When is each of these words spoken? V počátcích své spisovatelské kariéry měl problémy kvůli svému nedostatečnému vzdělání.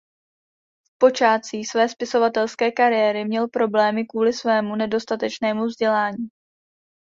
V 0.87 0.97
počátcích 0.97 1.69
své 1.69 1.89
spisovatelské 1.89 2.71
kariéry 2.71 3.25
měl 3.25 3.47
problémy 3.47 4.05
kvůli 4.05 4.33
svému 4.33 4.75
nedostatečnému 4.75 5.65
vzdělání. 5.65 6.27